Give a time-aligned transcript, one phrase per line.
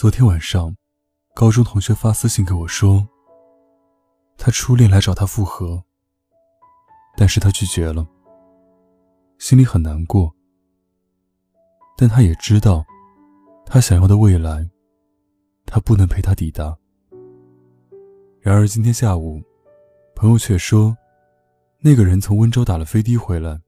[0.00, 0.74] 昨天晚上，
[1.34, 3.06] 高中同学发私信给我说，
[4.38, 5.84] 他初恋来找他复合，
[7.18, 8.08] 但是他拒绝了，
[9.38, 10.34] 心里很难过。
[11.98, 12.82] 但他也知道，
[13.66, 14.66] 他想要的未来，
[15.66, 16.74] 他不能陪他抵达。
[18.40, 19.42] 然而今天下午，
[20.14, 20.96] 朋友却说，
[21.80, 23.60] 那个人从温州打了飞的回来，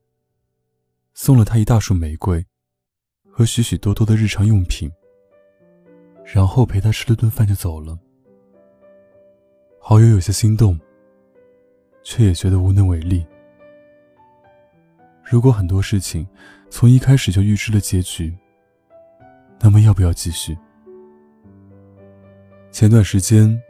[1.13, 2.43] 送了他一大束玫瑰，
[3.31, 4.91] 和许许多多的日常用品。
[6.33, 7.99] 然后陪他吃了顿饭就走了。
[9.79, 10.81] 好友有些心动，
[12.03, 13.23] 却也觉得无能为力。
[15.23, 16.27] 如果很多事情
[16.71, 18.35] 从一开始就预知了结局，
[19.61, 20.57] 那么要不要继续？
[22.71, 23.61] 前段时间，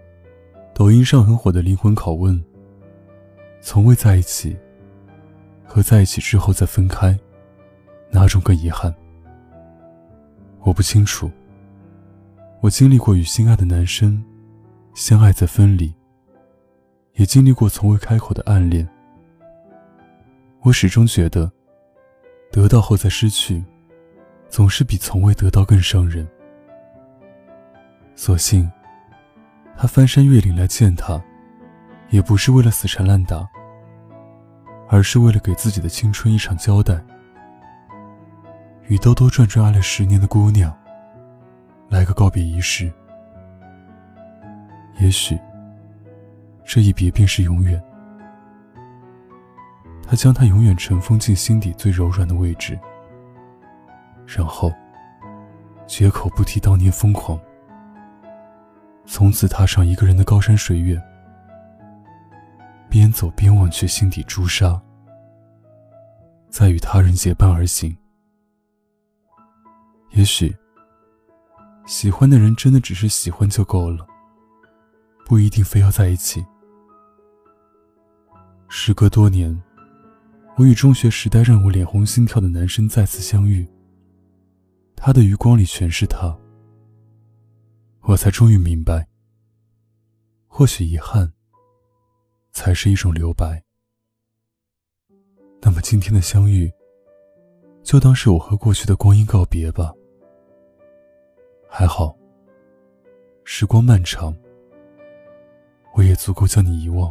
[0.72, 2.40] 抖音上很火的灵魂拷问：
[3.60, 4.56] 从未在一起
[5.64, 7.18] 和在一起之后再分开，
[8.12, 8.94] 哪种更遗憾？
[10.60, 11.28] 我不清楚。
[12.62, 14.24] 我经历过与心爱的男生
[14.94, 15.92] 相爱再分离，
[17.14, 18.88] 也经历过从未开口的暗恋。
[20.60, 21.50] 我始终觉得，
[22.52, 23.64] 得到后再失去，
[24.48, 26.24] 总是比从未得到更伤人。
[28.14, 28.70] 所幸，
[29.76, 31.20] 他翻山越岭来见他，
[32.10, 33.44] 也不是为了死缠烂打，
[34.88, 37.04] 而是为了给自己的青春一场交代。
[38.86, 40.72] 与兜兜转转爱了十年的姑娘。
[41.92, 42.90] 来个告别仪式，
[44.98, 45.38] 也许
[46.64, 47.80] 这一别便是永远。
[50.02, 52.80] 他将它永远尘封进心底最柔软的位置，
[54.26, 54.72] 然后
[55.86, 57.38] 绝口不提当年疯狂，
[59.04, 60.98] 从此踏上一个人的高山水远，
[62.88, 64.80] 边走边忘却心底朱砂，
[66.48, 67.94] 再与他人结伴而行。
[70.12, 70.56] 也许。
[71.86, 74.06] 喜欢的人真的只是喜欢就够了，
[75.26, 76.44] 不一定非要在一起。
[78.68, 79.60] 时隔多年，
[80.56, 83.68] 我与中学时代让我脸红心跳的男生再次相遇。
[84.96, 86.34] 他的余光里全是他，
[88.02, 89.06] 我才终于明白，
[90.46, 91.32] 或许遗憾
[92.52, 93.62] 才是一种留白。
[95.60, 96.72] 那么今天的相遇，
[97.82, 99.92] 就当是我和过去的光阴告别吧。
[101.74, 102.14] 还好，
[103.44, 104.36] 时光漫长，
[105.94, 107.10] 我也足够将你遗忘。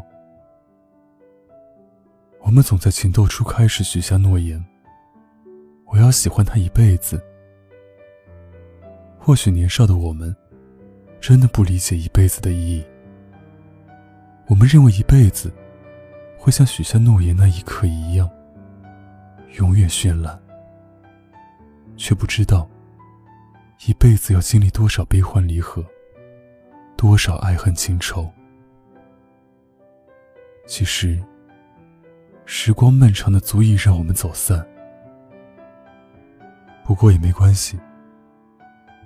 [2.42, 4.64] 我们总在情窦初开时许下诺言，
[5.88, 7.20] 我要喜欢他一辈子。
[9.18, 10.34] 或许年少的我们，
[11.20, 12.86] 真的不理解一辈子的意义。
[14.46, 15.52] 我们认为一辈子，
[16.38, 18.30] 会像许下诺言那一刻一样，
[19.58, 20.40] 永远绚烂，
[21.98, 22.70] 却不知道。
[23.88, 25.84] 一辈子要经历多少悲欢离合，
[26.96, 28.32] 多少爱恨情仇。
[30.68, 31.20] 其实，
[32.46, 34.64] 时光漫长的足以让我们走散。
[36.84, 37.80] 不过也没关系，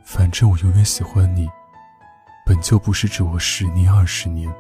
[0.03, 1.47] 反正我永远喜欢你，
[2.46, 4.53] 本就不是指我十年二十年，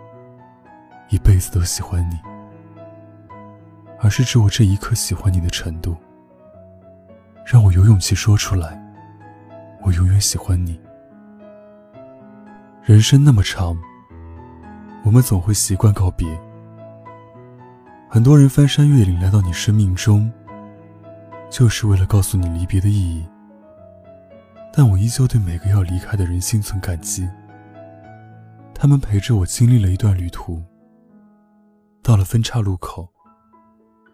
[1.09, 2.17] 一辈子都喜欢你，
[3.99, 5.97] 而是指我这一刻喜欢你的程度，
[7.45, 8.84] 让我有勇气说出来。
[9.85, 10.79] 我永远喜欢你。
[12.83, 13.77] 人生那么长，
[15.03, 16.27] 我们总会习惯告别。
[18.09, 20.31] 很多人翻山越岭来到你生命中，
[21.51, 23.23] 就是为了告诉你离别的意义。
[24.73, 27.29] 但我依旧对每个要离开的人心存感激。
[28.73, 30.63] 他们陪着我经历了一段旅途。
[32.01, 33.07] 到了分岔路口，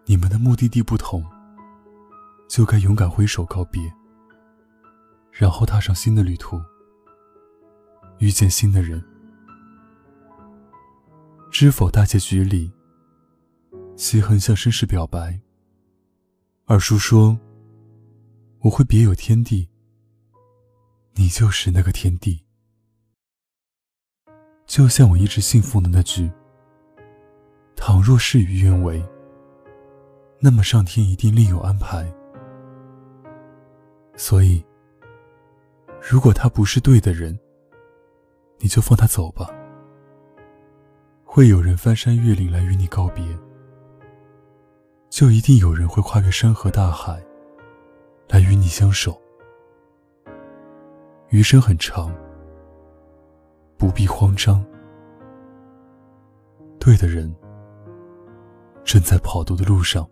[0.06, 1.24] 你们的目的地不同，
[2.50, 3.82] 就该勇敢挥手告别。
[5.32, 6.62] 然后踏上新的旅途，
[8.20, 9.04] 遇见新的人。
[11.50, 12.72] 知否大结局里，
[13.96, 15.40] 齐恒向绅士表白。
[16.66, 17.40] 二叔说
[18.62, 19.68] ：“我会别有天地，
[21.16, 22.46] 你就是那个天地。”
[24.68, 26.32] 就像我一直信奉的那句
[27.76, 29.04] ：“倘若事与愿违，
[30.40, 32.10] 那么上天一定另有安排。”
[34.16, 34.64] 所以。
[36.12, 37.40] 如果他不是对的人，
[38.60, 39.50] 你就放他走吧。
[41.24, 43.24] 会有人翻山越岭来与你告别，
[45.10, 47.24] 就一定有人会跨越山河大海
[48.28, 49.18] 来与你相守。
[51.30, 52.14] 余生很长，
[53.78, 54.62] 不必慌张。
[56.78, 57.34] 对的人
[58.84, 60.06] 正在跑读的路上。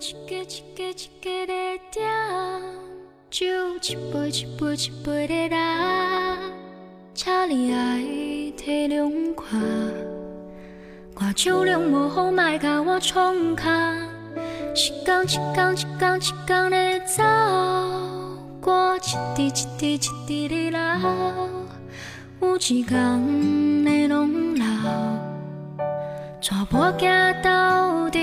[0.00, 1.52] 一个一个一个在
[1.90, 1.98] 点，
[3.30, 3.44] 酒
[3.82, 6.38] 一杯一杯一杯在干，
[7.14, 7.98] 请你爱
[8.56, 9.60] 体谅看，
[11.16, 13.68] 我酒量无好，莫甲我创卡，
[14.72, 17.24] 一天一天一天一天在走，
[18.60, 19.00] 歌一
[19.34, 19.98] 滴一滴一
[20.28, 21.10] 滴在流，
[22.40, 24.64] 有一天会拢老，
[26.40, 28.17] 全部行到底。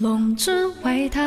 [0.00, 1.20] 龙之回头。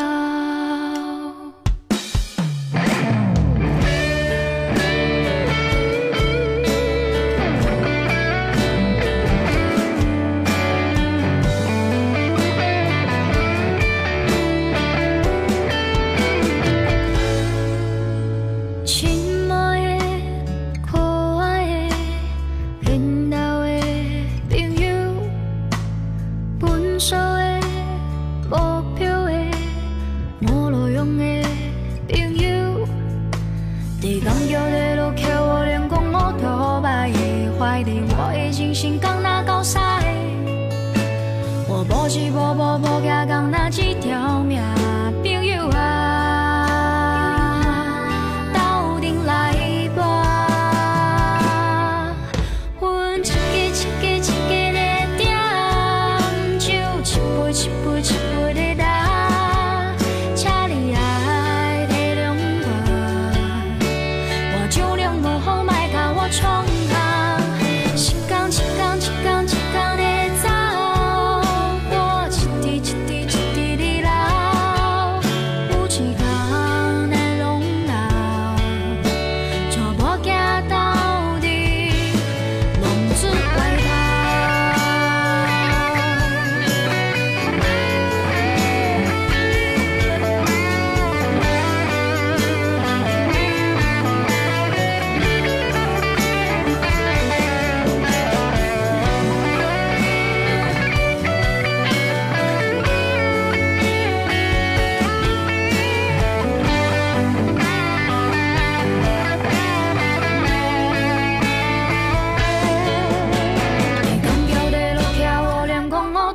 [66.33, 66.62] 窗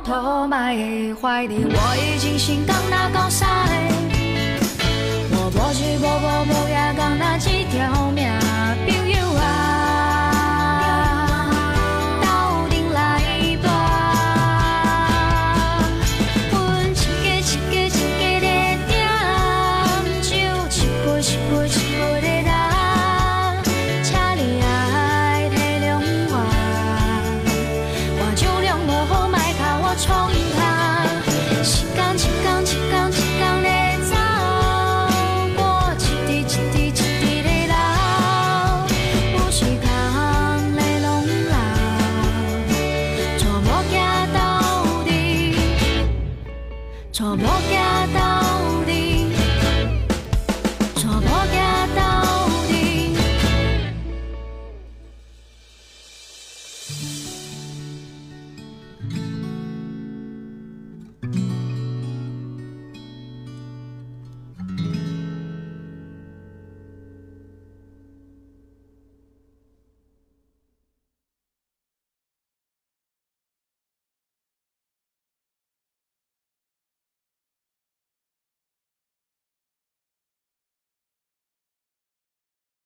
[0.09, 3.88] 头埋喺怀里，我已经心肝都搞散。